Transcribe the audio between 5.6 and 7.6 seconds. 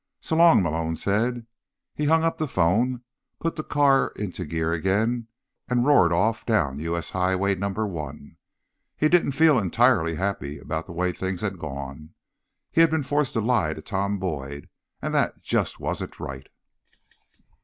and roared off down U. S. Highway